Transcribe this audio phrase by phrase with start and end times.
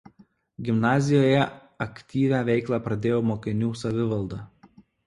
[0.69, 1.43] Gimnazijoje
[1.87, 4.43] aktyvią veiklą pradėjo mokinių savivalda.